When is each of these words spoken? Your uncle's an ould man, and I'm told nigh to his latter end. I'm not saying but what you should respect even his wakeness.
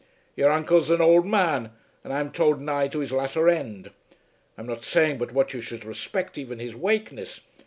Your 0.35 0.49
uncle's 0.51 0.89
an 0.89 0.99
ould 0.99 1.27
man, 1.27 1.73
and 2.03 2.11
I'm 2.11 2.31
told 2.31 2.59
nigh 2.59 2.87
to 2.87 3.01
his 3.01 3.11
latter 3.11 3.47
end. 3.47 3.91
I'm 4.57 4.65
not 4.65 4.83
saying 4.83 5.19
but 5.19 5.31
what 5.31 5.53
you 5.53 5.61
should 5.61 5.85
respect 5.85 6.39
even 6.39 6.57
his 6.57 6.75
wakeness. 6.75 7.39